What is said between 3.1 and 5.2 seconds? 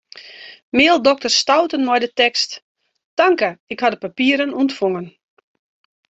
Tanke, ik ha de papieren ûntfongen.